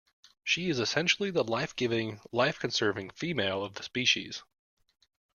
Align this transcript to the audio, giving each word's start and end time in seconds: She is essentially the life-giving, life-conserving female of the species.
She 0.43 0.67
is 0.71 0.79
essentially 0.79 1.29
the 1.29 1.43
life-giving, 1.43 2.21
life-conserving 2.31 3.11
female 3.11 3.63
of 3.63 3.75
the 3.75 3.83
species. 3.83 4.41